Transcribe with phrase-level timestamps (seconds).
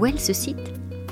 [0.00, 0.56] où elle se cite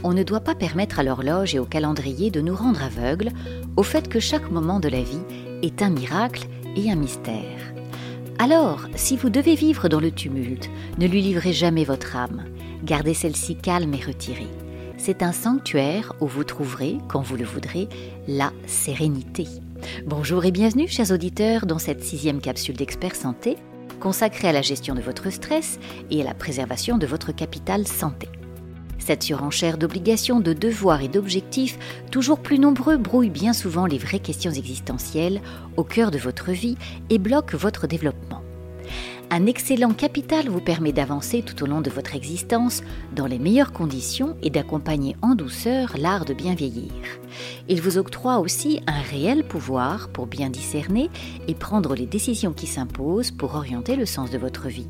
[0.02, 3.31] On ne doit pas permettre à l'horloge et au calendrier de nous rendre aveugles
[3.76, 5.22] au fait que chaque moment de la vie
[5.63, 7.74] est un miracle et un mystère.
[8.38, 12.45] Alors, si vous devez vivre dans le tumulte, ne lui livrez jamais votre âme.
[12.84, 14.48] Gardez celle-ci calme et retirée.
[14.96, 17.89] C'est un sanctuaire où vous trouverez, quand vous le voudrez,
[18.27, 19.46] la sérénité.
[20.07, 23.57] Bonjour et bienvenue, chers auditeurs, dans cette sixième capsule d'Expert Santé,
[24.00, 25.79] consacrée à la gestion de votre stress
[26.11, 28.29] et à la préservation de votre capital santé.
[28.98, 31.79] Cette surenchère d'obligations, de devoirs et d'objectifs
[32.11, 35.41] toujours plus nombreux brouille bien souvent les vraies questions existentielles
[35.77, 36.77] au cœur de votre vie
[37.11, 38.42] et bloque votre développement.
[39.30, 42.83] Un excellent capital vous permet d'avancer tout au long de votre existence
[43.15, 46.91] dans les meilleures conditions et d'accompagner en douceur l'art de bien vieillir.
[47.69, 51.11] Il vous octroie aussi un réel pouvoir pour bien discerner
[51.47, 54.89] et prendre les décisions qui s'imposent pour orienter le sens de votre vie.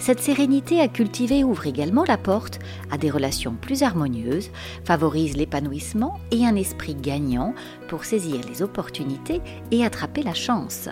[0.00, 2.58] Cette sérénité à cultiver ouvre également la porte
[2.90, 4.50] à des relations plus harmonieuses,
[4.82, 7.54] favorise l'épanouissement et un esprit gagnant
[7.86, 10.88] pour saisir les opportunités et attraper la chance.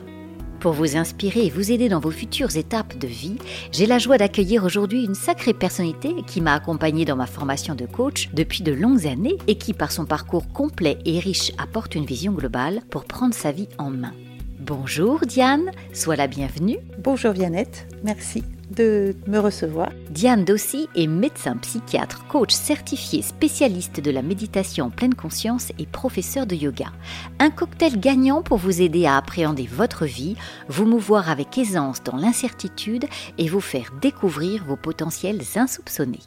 [0.61, 3.39] Pour vous inspirer et vous aider dans vos futures étapes de vie,
[3.73, 7.86] j'ai la joie d'accueillir aujourd'hui une sacrée personnalité qui m'a accompagnée dans ma formation de
[7.86, 12.05] coach depuis de longues années et qui, par son parcours complet et riche, apporte une
[12.05, 14.12] vision globale pour prendre sa vie en main.
[14.61, 16.79] Bonjour Diane, sois la bienvenue.
[16.98, 19.91] Bonjour Viannette, merci de me recevoir.
[20.11, 25.86] Diane Dossi est médecin psychiatre, coach certifié, spécialiste de la méditation en pleine conscience et
[25.86, 26.86] professeur de yoga.
[27.39, 30.36] Un cocktail gagnant pour vous aider à appréhender votre vie,
[30.69, 33.06] vous mouvoir avec aisance dans l'incertitude
[33.39, 36.20] et vous faire découvrir vos potentiels insoupçonnés.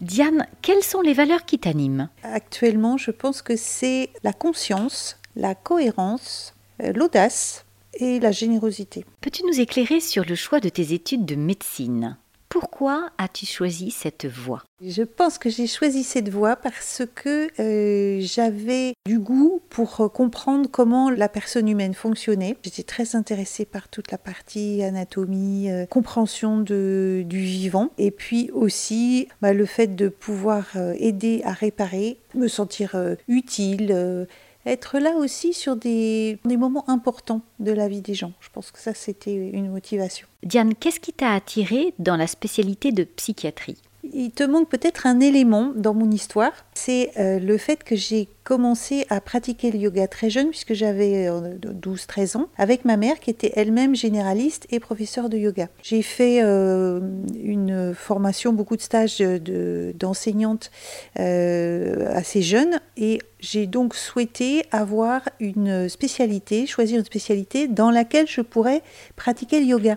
[0.00, 2.08] Diane, quelles sont les valeurs qui t'animent?
[2.22, 7.63] Actuellement, je pense que c'est la conscience, la cohérence, euh, l'audace,
[7.98, 9.04] et la générosité.
[9.20, 12.16] Peux-tu nous éclairer sur le choix de tes études de médecine?
[12.54, 14.62] Pourquoi as-tu choisi cette voie?
[14.80, 20.08] Je pense que j'ai choisi cette voie parce que euh, j'avais du goût pour euh,
[20.08, 22.56] comprendre comment la personne humaine fonctionnait.
[22.62, 28.52] J'étais très intéressée par toute la partie anatomie, euh, compréhension de, du vivant, et puis
[28.52, 32.96] aussi bah, le fait de pouvoir aider à réparer, me sentir
[33.26, 34.28] utile
[34.66, 38.32] être là aussi sur des, moments importants de la vie des gens.
[38.40, 40.26] Je pense que ça, c'était une motivation.
[40.42, 43.78] Diane, qu'est-ce qui t'a attiré dans la spécialité de psychiatrie?
[44.12, 48.28] Il te manque peut-être un élément dans mon histoire, c'est euh, le fait que j'ai
[48.42, 53.18] commencé à pratiquer le yoga très jeune, puisque j'avais 12-13 euh, ans, avec ma mère
[53.20, 55.68] qui était elle-même généraliste et professeure de yoga.
[55.82, 57.00] J'ai fait euh,
[57.42, 60.70] une formation, beaucoup de stages d'enseignante
[61.16, 68.42] assez jeune, et j'ai donc souhaité avoir une spécialité, choisir une spécialité dans laquelle je
[68.42, 68.82] pourrais
[69.16, 69.96] pratiquer le yoga.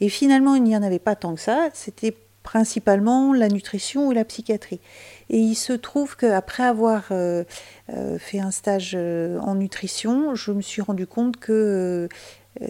[0.00, 2.14] Et finalement, il n'y en avait pas tant que ça, c'était
[2.48, 4.80] principalement la nutrition ou la psychiatrie.
[5.28, 7.44] Et il se trouve qu'après avoir euh,
[7.92, 12.08] euh, fait un stage euh, en nutrition, je me suis rendu compte que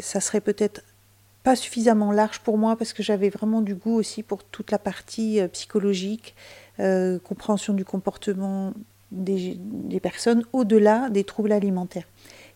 [0.01, 0.83] ça serait peut-être
[1.45, 4.81] pas suffisamment large pour moi parce que j'avais vraiment du goût aussi pour toute la
[4.81, 6.35] partie psychologique,
[6.77, 8.75] compréhension du comportement
[9.13, 12.09] des, des personnes au-delà des troubles alimentaires.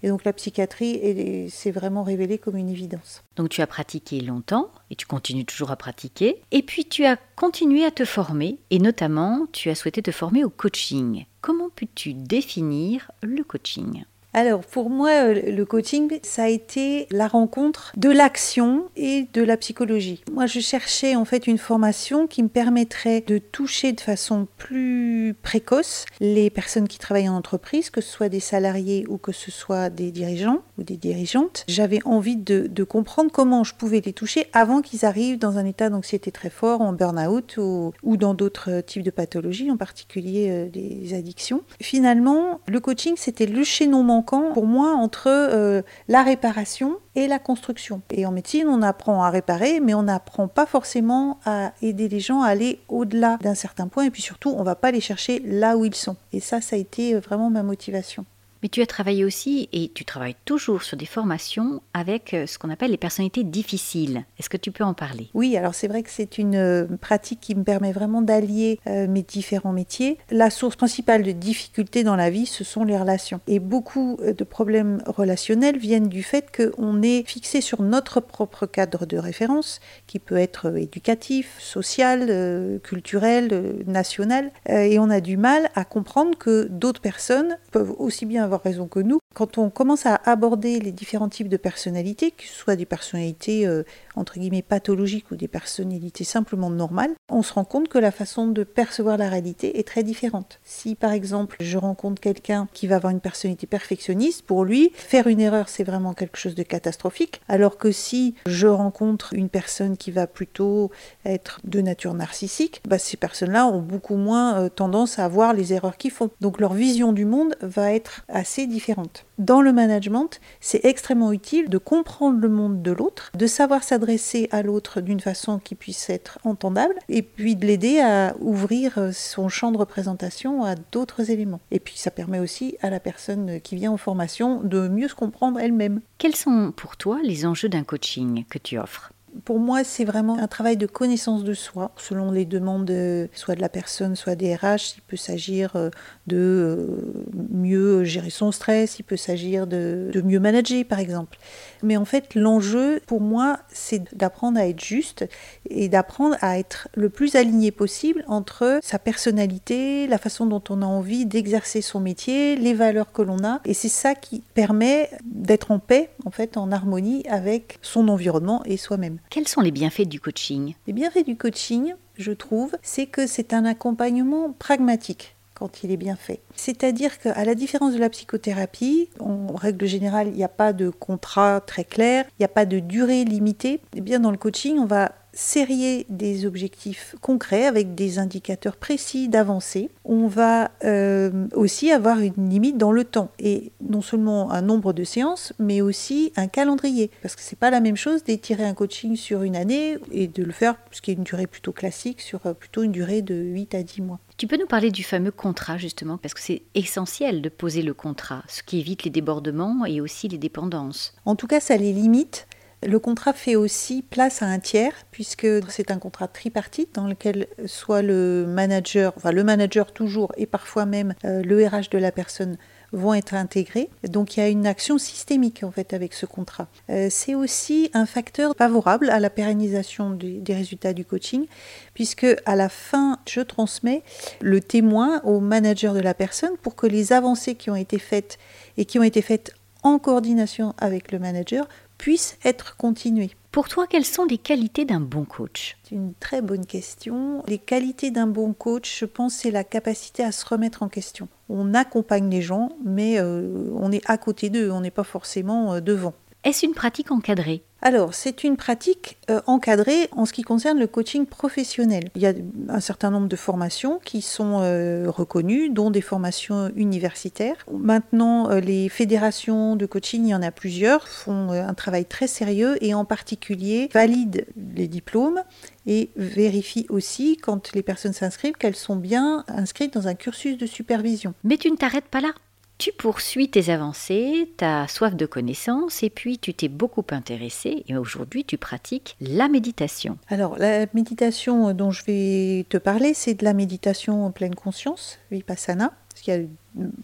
[0.03, 3.23] Et donc la psychiatrie s'est vraiment révélée comme une évidence.
[3.37, 6.43] Donc tu as pratiqué longtemps et tu continues toujours à pratiquer.
[6.51, 10.45] Et puis tu as continué à te former et notamment tu as souhaité te former
[10.45, 11.27] au coaching.
[11.41, 14.05] Comment peux-tu définir le coaching?
[14.35, 19.43] Alors pour moi, euh, le coaching, ça a été la rencontre de l'action et de
[19.43, 20.23] la psychologie.
[20.33, 25.35] Moi, je cherchais en fait une formation qui me permettrait de toucher de façon plus
[25.43, 29.51] précoce les personnes qui travaillent en entreprise, que ce soit des salariés ou que ce
[29.51, 31.65] soit des dirigeants ou des dirigeantes.
[31.69, 35.89] J'avais envie de, comprendre comment je pouvais les toucher avant qu'ils arrivent dans un état
[35.89, 41.15] d'anxiété très fort, en burn-out ou, dans d'autres types de pathologies, en particulier euh, des
[41.15, 41.63] addictions.
[41.81, 48.03] Finalement, le coaching, c'était le chaînon pour moi entre euh, la réparation et la construction.
[48.11, 52.21] Et en médecine, on apprend à réparer, mais on n'apprend pas forcément à aider les
[52.21, 54.05] gens à aller au-delà d'un certain point.
[54.05, 56.17] Et puis surtout, on ne va pas les chercher là où ils sont.
[56.33, 58.25] Et ça, ça a été euh, vraiment ma motivation.
[58.63, 62.59] Mais tu as travaillé aussi, et tu travailles toujours sur des formations avec euh, ce
[62.59, 64.25] qu'on appelle les personnalités difficiles.
[64.39, 65.31] Est-ce que tu peux en parler?
[65.35, 69.09] Oui, alors c'est vrai que c'est une euh, pratique qui me permet vraiment d'allier euh,
[69.09, 70.17] mes différents métiers.
[70.31, 73.41] La source principale de difficultés dans la vie, ce sont les relations.
[73.49, 79.07] Et beaucoup de problèmes relationnels viennent du fait qu'on est fixé sur notre propre cadre
[79.07, 85.85] de référence, qui peut être éducatif, social, culturel, national, et on a du mal à
[85.85, 89.19] comprendre que d'autres personnes peuvent aussi bien raison que nous.
[89.35, 93.67] Quand on commence à aborder les différents types de personnalités, que ce soit des personnalités,
[93.67, 93.83] euh,
[94.15, 98.47] entre guillemets pathologiques ou des personnalités simplement normales, on se rend compte que la façon
[98.47, 100.61] de percevoir la réalité est très différente.
[100.65, 105.27] Si par exemple je rencontre quelqu'un qui va avoir une personnalité perfectionniste, pour lui, faire
[105.27, 109.97] une erreur c'est vraiment quelque chose de catastrophique, alors que si je rencontre une personne
[109.97, 110.91] qui va plutôt
[111.25, 115.73] être de nature narcissique, bah, ces personnes-là ont beaucoup moins euh, tendance à voir les
[115.73, 116.31] erreurs qu'ils font.
[116.41, 118.25] Donc leur vision du monde va être
[118.67, 119.25] différente.
[119.39, 124.49] Dans le management, c'est extrêmement utile de comprendre le monde de l'autre, de savoir s'adresser
[124.53, 129.49] à l'autre d'une façon qui puisse être entendable, et puis de l'aider à ouvrir son
[129.49, 131.61] champ de représentation à d'autres éléments.
[131.71, 135.15] Et puis ça permet aussi à la personne qui vient en formation de mieux se
[135.15, 136.01] comprendre elle-même.
[136.19, 139.13] Quels sont pour toi les enjeux d'un coaching que tu offres?
[139.45, 143.55] Pour moi, c'est vraiment un travail de connaissance de soi, selon les demandes euh, soit
[143.55, 144.97] de la personne, soit des RH.
[144.97, 145.89] Il peut s'agir euh,
[146.27, 151.39] de euh, mieux gérer son stress, il peut s'agir de, de, mieux manager, par exemple.
[151.83, 155.27] Mais en fait, l'enjeu, pour moi, c'est d'apprendre à être juste
[155.69, 160.83] et d'apprendre à être le plus aligné possible entre sa personnalité, la façon dont on
[160.83, 163.61] a envie d'exercer son métier, les valeurs que l'on a.
[163.65, 168.63] Et c'est ça qui permet d'être en paix, en fait, en harmonie avec son environnement
[168.65, 169.19] et soi-même.
[169.31, 170.75] Quels sont les bienfaits du coaching?
[170.87, 175.97] Les bienfaits du coaching, je trouve, c'est que c'est un accompagnement pragmatique quand il est
[175.97, 176.41] bien fait.
[176.57, 180.91] C'est-à-dire qu'à la différence de la psychothérapie, en règle générale, il n'y a pas de
[180.91, 183.81] contrat très clair, il n'y a pas de durée limitée.
[183.97, 189.29] Eh bien dans le coaching, on va serrer des objectifs concrets avec des indicateurs précis
[189.29, 189.91] d'avancée.
[190.05, 194.93] On va euh, aussi avoir une limite dans le temps et non seulement un nombre
[194.93, 197.11] de séances, mais aussi un calendrier.
[197.23, 200.43] Parce que c'est pas la même chose d'étirer un coaching sur une année et de
[200.43, 203.35] le faire, ce qui est une durée plutôt classique, sur euh, plutôt une durée de
[203.35, 204.19] 8 à 10 mois.
[204.37, 207.95] Tu peux nous parler du fameux contrat justement, parce que c'est essentiel de poser le
[207.95, 211.15] contrat, ce qui évite les débordements et aussi les dépendances.
[211.25, 212.49] En tout cas, ça les limite
[212.85, 217.47] le contrat fait aussi place à un tiers, puisque c'est un contrat tripartite dans lequel
[217.67, 222.11] soit le manager, enfin le manager toujours et parfois même euh, le RH de la
[222.11, 222.57] personne
[222.93, 223.91] vont être intégrés.
[224.09, 226.69] Donc il y a une action systémique en fait avec ce contrat.
[226.91, 231.47] Euh, c'est aussi un facteur favorable à la pérennisation des résultats du coaching,
[231.95, 234.03] puisque à la fin, je transmets
[234.41, 238.39] le témoin au manager de la personne pour que les avancées qui ont été faites
[238.77, 241.69] et qui ont été faites en coordination avec le manager
[241.99, 243.31] puisse être continué.
[243.53, 245.77] Pour toi, quelles sont les qualités d'un bon coach?
[245.85, 247.45] C'est une très bonne question.
[247.47, 251.29] Les qualités d'un bon coach, je pense, c'est la capacité à se remettre en question.
[251.51, 255.75] On accompagne les gens, mais euh, on est à côté d'eux, on n'est pas forcément
[255.75, 256.15] euh, devant.
[256.45, 257.63] Est-ce une pratique encadrée?
[257.83, 262.11] Alors, c'est une pratique euh, encadrée en ce qui concerne le coaching professionnel.
[262.17, 262.33] Il y a
[262.69, 267.65] un certain nombre de formations qui sont euh, reconnues, dont des formations universitaires.
[267.73, 272.27] Maintenant, euh, les fédérations de coaching, il y en a plusieurs, font un travail très
[272.27, 275.43] sérieux et en particulier valident les diplômes
[275.87, 280.67] et vérifient aussi, quand les personnes s'inscrivent, qu'elles sont bien inscrites dans un cursus de
[280.67, 281.35] supervision.
[281.45, 282.33] Mais tu ne t'arrêtes pas là?
[282.83, 287.97] Tu poursuis tes avancées, ta soif de connaissance, et puis tu t'es beaucoup intéressé, et
[287.97, 290.19] aujourd'hui tu pratiques la méditation.
[290.27, 295.21] Alors, la méditation dont je vais te parler, c'est de la méditation en pleine conscience,
[295.31, 295.93] vipassana,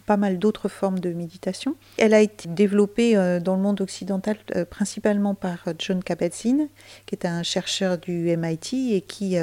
[0.07, 1.77] pas mal d'autres formes de méditation.
[1.99, 6.69] Elle a été développée euh, dans le monde occidental euh, principalement par euh, John Kabat-Zinn,
[7.07, 9.37] qui est un chercheur du MIT et qui,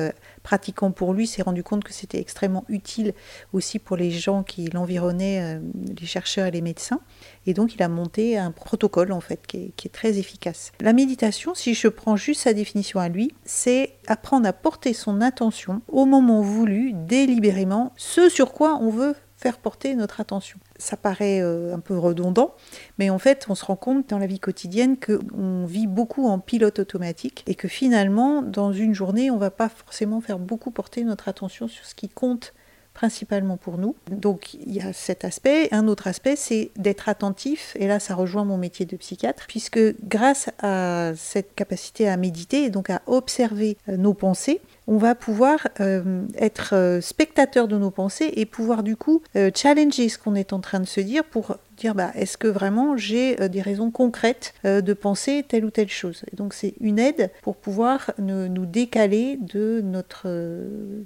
[0.44, 3.14] pratiquant pour lui, s'est rendu compte que c'était extrêmement utile
[3.54, 5.60] aussi pour les gens qui l'environnaient,
[6.00, 7.00] les chercheurs et les médecins.
[7.46, 10.72] Et donc il a monté un protocole en fait qui est, qui est très efficace.
[10.82, 15.22] La méditation, si je prends juste sa définition à lui, c'est apprendre à porter son
[15.22, 20.58] attention au moment voulu, délibérément, ce sur quoi on veut faire porter notre attention.
[20.78, 22.56] Ça paraît euh, un peu redondant,
[22.98, 26.40] mais en fait, on se rend compte dans la vie quotidienne qu'on vit beaucoup en
[26.40, 30.72] pilote automatique et que finalement, dans une journée, on ne va pas forcément faire beaucoup
[30.72, 32.56] porter notre attention sur ce qui compte
[32.96, 33.96] principalement pour nous.
[34.10, 35.68] Donc il y a cet aspect.
[35.72, 39.80] Un autre aspect, c'est d'être attentif, et là ça rejoint mon métier de psychiatre, puisque
[40.04, 45.16] grâce à cette capacité à méditer et donc à observer euh, nos pensées, on va
[45.16, 49.22] pouvoir euh, être euh, spectateur de nos pensées et pouvoir du coup
[49.54, 52.96] challenger ce qu'on est en train de se dire pour dire bah, est-ce que vraiment
[52.96, 56.24] j'ai des raisons concrètes de penser telle ou telle chose.
[56.32, 60.28] Et donc c'est une aide pour pouvoir nous décaler de notre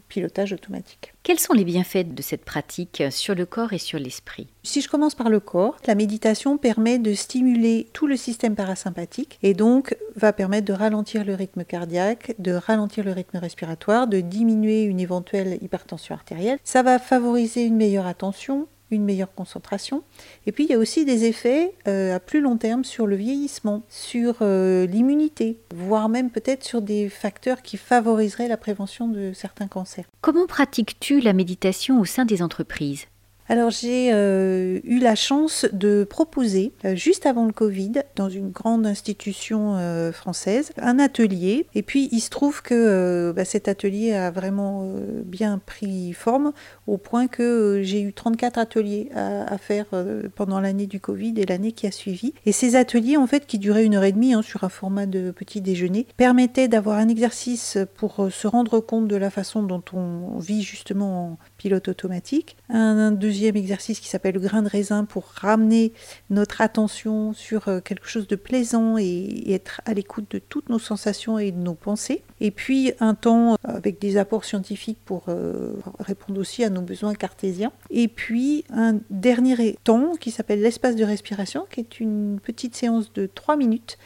[0.09, 1.13] pilotage automatique.
[1.23, 4.47] Quels sont les bienfaits de cette pratique sur le corps et sur l'esprit?
[4.63, 9.39] Si je commence par le corps, la méditation permet de stimuler tout le système parasympathique
[9.41, 14.19] et donc va permettre de ralentir le rythme cardiaque, de ralentir le rythme respiratoire, de
[14.19, 16.59] diminuer une éventuelle hypertension artérielle.
[16.65, 20.03] Ça va favoriser une meilleure attention, une meilleure concentration.
[20.45, 23.15] Et puis il y a aussi des effets euh, à plus long terme sur le
[23.15, 29.31] vieillissement, sur euh, l'immunité, voire même peut-être sur des facteurs qui favoriseraient la prévention de
[29.33, 30.05] certains cancers.
[30.21, 33.05] Comment pratiques-tu la méditation au sein des entreprises?
[33.49, 38.51] Alors j'ai euh, eu la chance de proposer, euh, juste avant le Covid, dans une
[38.51, 41.65] grande institution euh, française, un atelier.
[41.73, 44.87] Et puis il se trouve que bah, cet atelier a vraiment
[45.25, 46.53] bien pris forme,
[46.85, 49.87] au point que j'ai eu 34 ateliers à, faire
[50.35, 52.33] pendant l'année du Covid et l'année qui a suivi.
[52.45, 55.07] Et ces ateliers, en fait, qui duraient une heure et demie hein, sur un format
[55.07, 59.83] de petit déjeuner, permettaient d'avoir un exercice pour se rendre compte de la façon dont
[59.93, 62.55] on vit justement en pilote automatique.
[62.69, 65.93] Un, deuxième exercice qui s'appelle le grain de raisin pour ramener
[66.29, 70.79] notre attention sur euh, quelque chose de plaisant et, être à l'écoute de toutes nos
[70.79, 72.23] sensations et de nos pensées.
[72.41, 76.81] Et puis un temps euh, avec des apports scientifiques pour euh, répondre aussi à nos
[76.81, 77.71] besoins cartésiens.
[77.89, 83.11] Et puis un dernier temps qui s'appelle l'espace de respiration, qui est une petite séance
[83.13, 83.97] de 3 minutes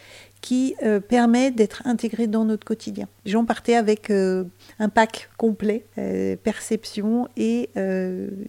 [0.43, 3.07] qui euh, permet d'être intégré dans notre quotidien.
[3.23, 4.43] Les gens partaient avec euh,
[4.77, 7.69] un pack complet, euh, perception et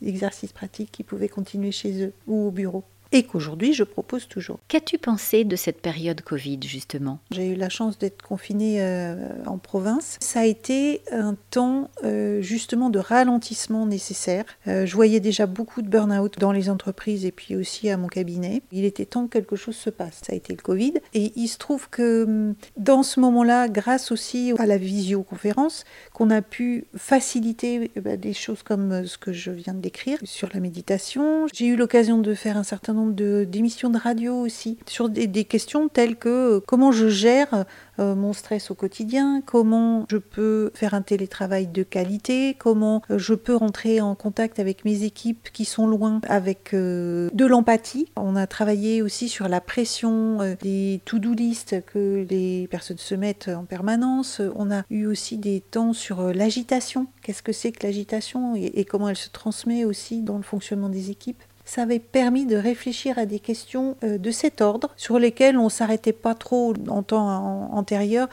[0.03, 2.83] exercices pratiques qui pouvaient continuer chez eux ou au bureau
[3.15, 4.59] et qu'aujourd'hui je propose toujours.
[4.67, 7.21] Qu'as-tu pensé de cette période Covid justement?
[7.31, 9.15] J'ai eu la chance d'être confinée euh,
[9.47, 10.19] en province.
[10.21, 14.45] Ça a été un temps euh, justement de ralentissement nécessaire.
[14.67, 18.09] Euh, je voyais déjà beaucoup de burn-out dans les entreprises et puis aussi à mon
[18.09, 18.63] cabinet.
[18.73, 20.21] Il était temps que quelque chose se passe.
[20.27, 24.11] Ça a été le Covid et il se trouve que hum, dans ce moment-là, grâce
[24.11, 29.53] aussi à la visioconférence, qu'on a pu faciliter bah, des choses comme ce que je
[29.53, 31.47] viens de décrire sur la méditation.
[31.53, 35.89] J'ai eu l'occasion de faire un certain nombre d'émissions de, radio aussi, sur des, questions
[35.89, 37.65] telles que euh, comment je gère
[37.99, 43.19] euh, mon stress au quotidien, comment je peux faire un télétravail de qualité, comment euh,
[43.19, 48.09] je peux rentrer en contact avec mes équipes qui sont loin avec de l'empathie.
[48.17, 53.49] On a travaillé aussi sur la pression des to-do list que les personnes se mettent
[53.49, 54.41] en permanence.
[54.57, 57.07] On a eu aussi des temps sur l'agitation.
[57.23, 61.11] Qu'est-ce que c'est que l'agitation et comment elle se transmet aussi dans le fonctionnement des
[61.11, 61.43] équipes?
[61.65, 65.65] Ça avait permis de réfléchir à des questions euh, de cet ordre sur lesquelles on
[65.65, 68.29] ne s'arrêtait pas trop en temps antérieur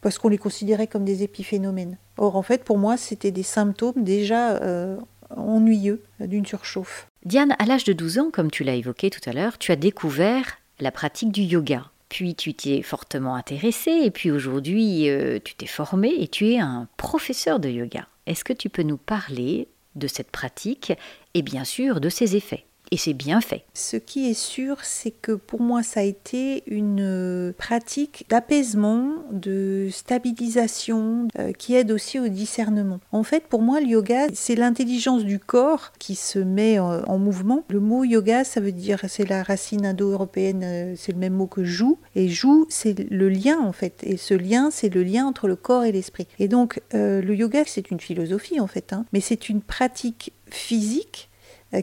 [0.00, 1.96] parce qu'on les considérait comme des épiphénomènes.
[2.16, 4.96] Or, en fait, pour moi, c'était des symptômes déjà euh,
[5.30, 7.08] ennuyeux d'une surchauffe.
[7.24, 9.76] Diane, à l'âge de 12 ans, comme tu l'as évoqué tout à l'heure, tu as
[9.76, 11.90] découvert la pratique du yoga.
[12.08, 16.50] Puis tu t'y es fortement intéressée et puis aujourd'hui euh, tu t'es formée et tu
[16.50, 18.06] es un professeur de yoga.
[18.26, 19.66] Est-ce que tu peux nous parler
[19.96, 20.92] de cette pratique
[21.34, 22.64] et bien sûr de ses effets?
[22.90, 23.64] Et c'est bien fait.
[23.74, 29.88] Ce qui est sûr, c'est que pour moi, ça a été une pratique d'apaisement, de
[29.90, 33.00] stabilisation, euh, qui aide aussi au discernement.
[33.12, 37.64] En fait, pour moi, le yoga, c'est l'intelligence du corps qui se met en, mouvement.
[37.68, 41.46] Le mot yoga, ça veut dire, c'est la racine indo-européenne, euh, c'est le même mot
[41.46, 41.98] que joue.
[42.14, 44.00] Et joue, c'est le lien, en fait.
[44.02, 46.26] Et ce lien, c'est le lien entre le corps et l'esprit.
[46.38, 50.32] Et donc, euh, le yoga, c'est une philosophie, en fait, hein, mais c'est une pratique
[50.50, 51.35] physique euh,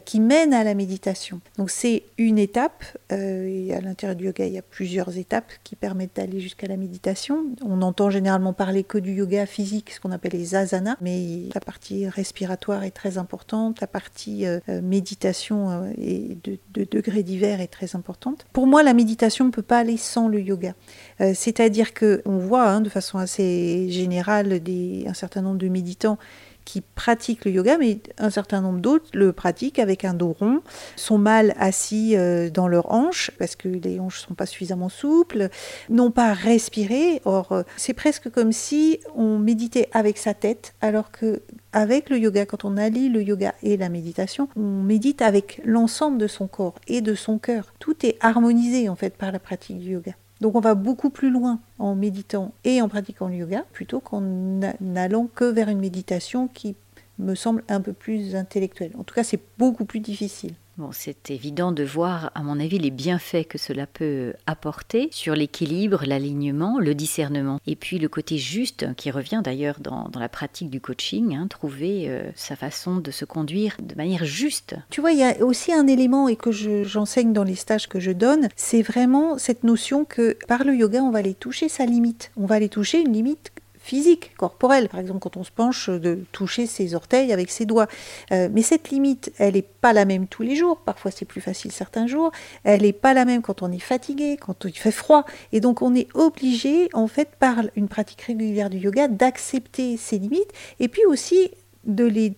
[0.05, 1.41] qui mène à la méditation.
[1.57, 5.51] Donc c'est une étape, euh, et à l'intérieur du yoga il y a plusieurs étapes
[5.63, 7.45] qui permettent d'aller jusqu'à la méditation.
[7.63, 11.61] On entend généralement parler que du yoga physique, ce qu'on appelle les asanas, mais la
[11.61, 17.67] partie respiratoire est très importante, la partie euh, méditation et de, de degrés divers est
[17.67, 18.45] très importante.
[18.53, 20.73] Pour moi la méditation ne peut pas aller sans le yoga.
[21.19, 24.61] C'est-à-dire que on voit hein, de façon assez générale
[25.07, 26.17] un certain nombre de méditants
[26.65, 30.61] qui pratiquent le yoga, mais un certain nombre d'autres le pratiquent avec un dos rond,
[30.95, 34.89] sont mal assis euh, dans leurs hanches parce que les hanches ne sont pas suffisamment
[34.89, 35.49] souples,
[35.89, 37.21] n'ont pas respiré.
[37.25, 41.41] Or, euh, c'est presque comme si on méditait avec sa tête, alors que
[41.71, 46.17] avec le yoga, quand on allie le yoga et la méditation, on médite avec l'ensemble
[46.17, 47.73] de son corps et de son cœur.
[47.79, 50.13] Tout est harmonisé en fait par la pratique du yoga.
[50.43, 54.19] Donc on va beaucoup plus loin en méditant et en pratiquant le yoga plutôt qu'en
[54.19, 56.75] n'allant que vers une méditation qui
[57.17, 58.91] me semble un peu plus intellectuelle.
[58.97, 60.51] En tout cas, c'est beaucoup plus difficile.
[60.77, 65.35] Bon, c'est évident de voir, à mon avis, les bienfaits que cela peut apporter sur
[65.35, 67.59] l'équilibre, l'alignement, le discernement.
[67.67, 72.09] Et puis le côté juste, qui revient d'ailleurs dans, la pratique du coaching, hein, trouver
[72.09, 74.75] euh, sa façon de se conduire de manière juste.
[74.89, 77.99] Tu vois, il y a aussi un élément, et que j'enseigne dans les stages que
[77.99, 81.85] je donne, c'est vraiment cette notion que par le yoga, on va aller toucher sa
[81.85, 82.31] limite.
[82.35, 83.51] On va aller toucher une limite
[83.83, 84.87] physique, corporelle.
[84.87, 87.87] Par exemple, quand on se penche, de toucher ses orteils avec ses doigts.
[88.31, 90.77] Euh, mais cette limite, elle n'est pas la même tous les jours.
[90.77, 92.31] Parfois, c'est plus facile certains jours.
[92.63, 95.25] Elle n'est pas la même quand on est fatigué, quand il fait froid.
[95.51, 100.17] Et donc, on est obligé, en fait, par une pratique régulière du yoga, d'accepter ses
[100.17, 100.51] limites.
[100.79, 101.51] Et puis aussi,
[101.83, 102.33] de les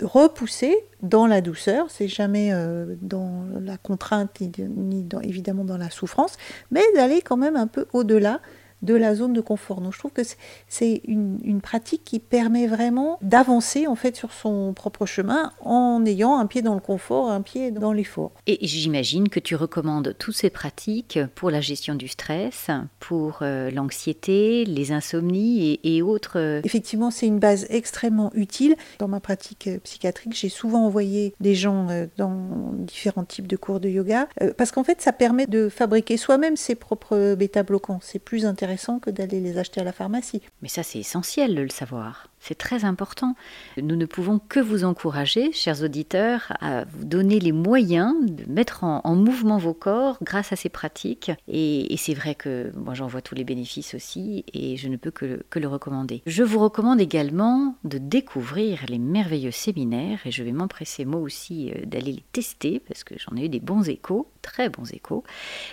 [0.00, 6.36] repousser dans la douceur, c'est jamais euh, dans la contrainte ni, évidemment dans la souffrance,
[6.70, 8.40] mais d'aller quand même un peu au-delà
[8.82, 9.80] de la zone de confort.
[9.80, 10.22] Donc je trouve que
[10.68, 16.38] c'est une, pratique qui permet vraiment d'avancer en fait sur son propre chemin en ayant
[16.38, 18.30] un pied dans le confort, un pied dans l'effort.
[18.46, 22.70] Et j'imagine que tu recommandes toutes ces pratiques pour la gestion du stress,
[23.00, 26.38] pour euh, l'anxiété, les insomnies et, autres.
[26.38, 28.76] Euh, Effectivement, c'est une base extrêmement utile.
[29.00, 33.80] Dans ma pratique euh, psychiatrique, j'ai souvent envoyé des gens dans différents types de cours
[33.80, 37.98] de yoga parce qu'en fait, ça permet de fabriquer soi-même ses propres bêta-bloquants.
[38.02, 38.67] C'est plus intéressant
[39.00, 40.42] que d'aller les acheter à la pharmacie.
[40.62, 42.28] Mais ça, c'est essentiel de le savoir.
[42.40, 43.34] C'est très important.
[43.76, 48.84] Nous ne pouvons que vous encourager, chers auditeurs, à vous donner les moyens de mettre
[48.84, 51.32] en, mouvement vos corps grâce à ces pratiques.
[51.48, 55.10] Et, c'est vrai que moi j'en vois tous les bénéfices aussi et je ne peux
[55.10, 56.22] que, que, le recommander.
[56.26, 61.70] Je vous recommande également de découvrir les merveilleux séminaires et je vais m'empresser moi aussi
[61.70, 65.24] euh, d'aller les tester parce que j'en ai eu des bons échos, très bons échos,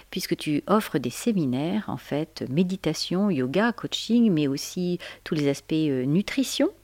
[0.09, 5.73] puisque tu offres des séminaires en fait, méditation, yoga, coaching, mais aussi tous les aspects
[5.73, 6.05] euh,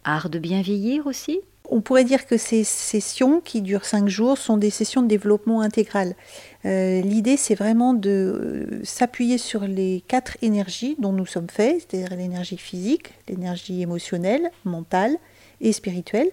[0.03, 1.39] art de bien vieillir aussi?
[1.69, 5.61] On pourrait dire que ces sessions qui durent cinq jours sont des sessions de développement
[5.61, 6.15] intégral.
[6.65, 11.87] Euh, l'idée, c'est vraiment de euh, s'appuyer sur les quatre énergies dont nous sommes faits,
[11.89, 15.17] c'est-à-dire l'énergie physique, l'énergie émotionnelle, mentale,
[15.61, 16.29] et spirituelle.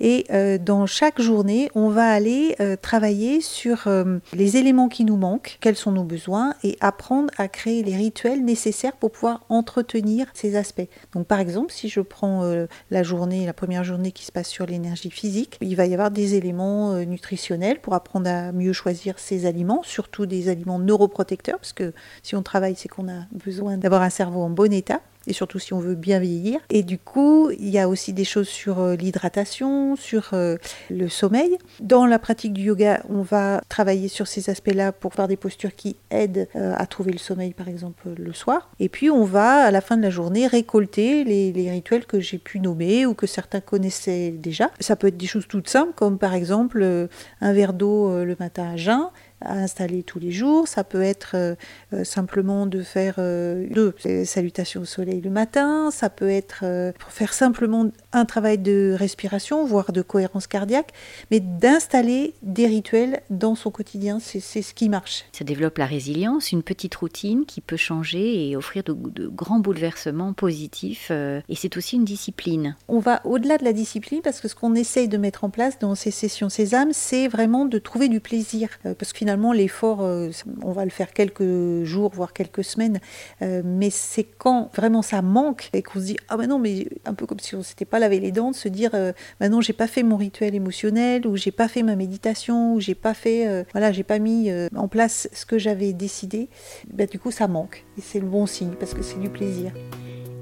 [0.00, 5.04] Et euh, dans chaque journée, on va aller euh, travailler sur euh, les éléments qui
[5.04, 9.44] nous manquent, quels sont nos besoins, et apprendre à créer les rituels nécessaires pour pouvoir
[9.48, 10.88] entretenir ces aspects.
[11.12, 14.66] Donc par exemple, si je prends la journée, la première journée qui se passe sur
[14.66, 19.46] l'énergie physique, il va y avoir des éléments nutritionnels pour apprendre à mieux choisir ses
[19.46, 21.92] aliments, surtout des aliments neuroprotecteurs, parce que
[22.22, 25.58] si on travaille, c'est qu'on a besoin d'avoir un cerveau en bon état et surtout
[25.58, 26.60] si on veut bien vieillir.
[26.70, 30.56] Et du coup, il y a aussi des choses sur euh, l'hydratation, sur euh,
[30.90, 31.56] le sommeil.
[31.80, 35.74] Dans la pratique du yoga, on va travailler sur ces aspects-là pour faire des postures
[35.74, 38.70] qui aident euh, à trouver le sommeil, par exemple, le soir.
[38.80, 42.20] Et puis, on va, à la fin de la journée, récolter les, les rituels que
[42.20, 44.70] j'ai pu nommer ou que certains connaissaient déjà.
[44.80, 47.08] Ça peut être des choses toutes simples, comme par exemple
[47.40, 49.10] un verre d'eau le matin à jeun
[49.40, 50.66] à installer tous les jours.
[50.66, 51.54] Ça peut être euh,
[51.92, 53.94] euh, simplement de faire euh, deux
[54.24, 55.90] salutations au soleil le matin.
[55.90, 56.64] Ça peut être
[56.98, 60.92] pour faire simplement un travail de respiration, voire de cohérence cardiaque,
[61.30, 65.24] mais d'installer des rituels dans son quotidien, c'est ce qui marche.
[65.32, 69.60] Ça développe la résilience, une petite routine qui peut changer et offrir de, de grands
[69.60, 71.10] bouleversements positifs.
[71.10, 72.76] et c'est aussi une discipline.
[72.88, 75.78] On va au-delà de la discipline parce que ce qu'on essaye de mettre en place
[75.78, 78.68] dans ces sessions Sésame, c'est vraiment de trouver du plaisir.
[78.98, 80.30] parce que finalement, l'effort, euh,
[80.62, 83.00] on va le faire quelques jours, voire quelques semaines,
[83.42, 86.86] euh, mais c'est quand vraiment ça manque et qu'on se dit ah ben non, mais
[87.06, 88.92] un peu comme si on s'était pas lavé les dents, de se dire
[89.40, 92.80] bah non, j'ai pas fait mon rituel émotionnel ou j'ai pas fait ma méditation ou
[92.80, 96.48] j'ai pas fait, voilà, j'ai pas mis en place ce que j'avais décidé.
[96.92, 99.72] Bah, du coup, ça manque et c'est le bon signe parce que c'est du plaisir.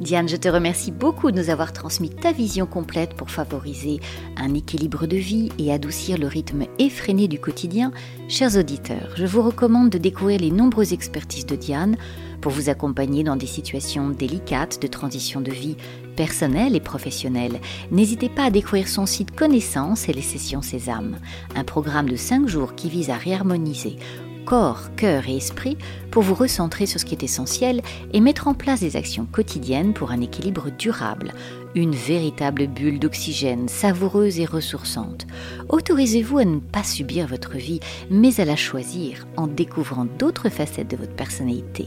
[0.01, 4.01] Diane, je te remercie beaucoup de nous avoir transmis ta vision complète pour favoriser
[4.37, 7.93] un équilibre de vie et adoucir le rythme effréné du quotidien.
[8.29, 11.97] Chers auditeurs, je vous recommande de découvrir les nombreuses expertises de Diane
[12.41, 15.77] pour vous accompagner dans des situations délicates de transition de vie
[16.17, 17.61] personnelle et professionnelle.
[17.93, 21.19] N'hésitez pas à découvrir son site Connaissance et les sessions Sésame,
[21.55, 23.97] un programme de 5 jours qui vise à réharmoniser
[24.45, 25.77] corps, cœur et esprit
[26.11, 29.95] pour vous recentrer sur ce qui est essentiel et mettre en place des actions quotidiennes
[29.95, 31.33] pour un équilibre durable,
[31.75, 35.27] une véritable bulle d'oxygène savoureuse et ressourçante.
[35.69, 40.91] Autorisez-vous à ne pas subir votre vie, mais à la choisir en découvrant d'autres facettes
[40.91, 41.87] de votre personnalité.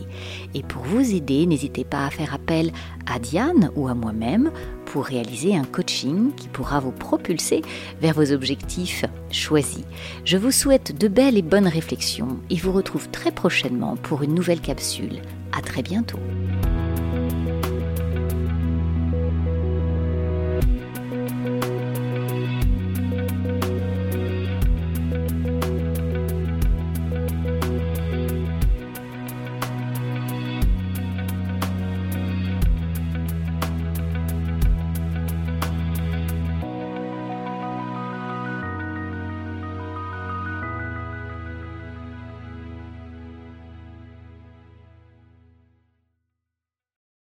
[0.54, 2.72] Et pour vous aider, n'hésitez pas à faire appel
[3.06, 4.52] à Diane ou à moi-même
[4.86, 7.62] pour réaliser un coaching qui pourra vous propulser
[8.02, 9.84] vers vos objectifs choisis.
[10.26, 14.34] Je vous souhaite de belles et bonnes réflexions et vous retrouve très prochainement pour une
[14.34, 15.22] nouvelle capsule.
[15.58, 16.20] À très bientôt.